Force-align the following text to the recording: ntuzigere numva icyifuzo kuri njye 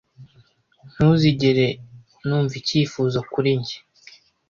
ntuzigere 0.93 1.67
numva 2.25 2.53
icyifuzo 2.61 3.17
kuri 3.31 3.49
njye 3.59 3.77